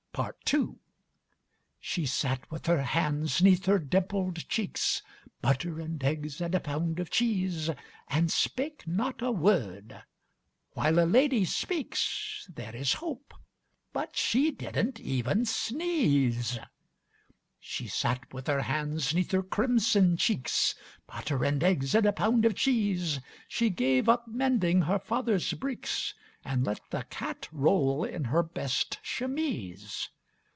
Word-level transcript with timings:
PART 0.13 0.53
II 0.53 0.73
She 1.79 2.05
sat 2.05 2.51
with 2.51 2.65
her 2.65 2.83
hands 2.83 3.39
ŌĆÖneath 3.39 3.65
her 3.65 3.79
dimpled 3.79 4.49
cheeks, 4.49 5.01
(Butter 5.41 5.79
and 5.79 6.03
eggs 6.03 6.41
and 6.41 6.53
a 6.53 6.59
pound 6.59 6.99
of 6.99 7.09
cheese) 7.09 7.69
And 8.09 8.29
spake 8.29 8.85
not 8.85 9.21
a 9.21 9.31
word. 9.31 10.03
While 10.73 10.99
a 10.99 11.07
lady 11.07 11.45
speaks 11.45 12.45
There 12.53 12.75
is 12.75 12.91
hope, 12.95 13.33
but 13.93 14.17
she 14.17 14.51
did 14.51 14.73
nŌĆÖt 14.73 14.99
even 14.99 15.45
sneeze. 15.45 16.59
She 17.57 17.87
sat 17.87 18.33
with 18.33 18.47
her 18.47 18.63
hands 18.63 19.13
ŌĆÖneath 19.13 19.31
her 19.31 19.43
crimson 19.43 20.17
cheeks; 20.17 20.75
(Butter 21.07 21.45
and 21.45 21.63
eggs 21.63 21.95
and 21.95 22.05
a 22.05 22.11
pound 22.11 22.43
of 22.43 22.55
cheese) 22.55 23.21
She 23.47 23.69
gave 23.69 24.09
up 24.09 24.27
mending 24.27 24.81
her 24.83 24.99
fatherŌĆÖs 24.99 25.57
breeks, 25.57 26.13
And 26.43 26.65
let 26.65 26.79
the 26.89 27.03
cat 27.03 27.47
roll 27.51 28.03
in 28.03 28.23
her 28.23 28.41
best 28.41 28.97
chemise. 29.03 30.09